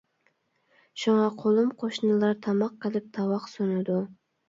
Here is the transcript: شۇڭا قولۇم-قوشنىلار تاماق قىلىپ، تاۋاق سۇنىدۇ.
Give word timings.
شۇڭا 1.01 1.27
قولۇم-قوشنىلار 1.43 2.35
تاماق 2.49 2.77
قىلىپ، 2.83 3.15
تاۋاق 3.21 3.51
سۇنىدۇ. 3.57 4.05